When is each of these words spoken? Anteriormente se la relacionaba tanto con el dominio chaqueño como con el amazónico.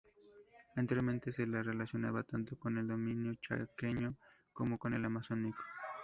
Anteriormente 0.77 1.31
se 1.31 1.45
la 1.45 1.61
relacionaba 1.61 2.23
tanto 2.23 2.57
con 2.57 2.75
el 2.79 2.87
dominio 2.87 3.33
chaqueño 3.39 4.17
como 4.51 4.79
con 4.79 4.95
el 4.95 5.05
amazónico. 5.05 5.61